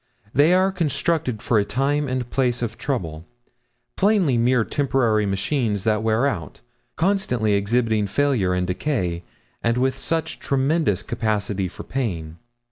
They 0.33 0.55
are 0.55 0.71
constructed 0.71 1.43
for 1.43 1.59
a 1.59 1.63
time 1.63 2.07
and 2.07 2.27
place 2.31 2.63
of 2.63 2.75
trouble 2.75 3.23
plainly 3.95 4.35
mere 4.35 4.63
temporary 4.63 5.27
machines 5.27 5.83
that 5.83 6.01
wear 6.01 6.25
out, 6.25 6.59
constantly 6.95 7.53
exhibiting 7.53 8.07
failure 8.07 8.51
and 8.55 8.65
decay, 8.65 9.21
and 9.61 9.77
with 9.77 9.99
such 9.99 10.39
tremendous 10.39 11.03
capacity 11.03 11.67
for 11.67 11.83
pain. 11.83 12.39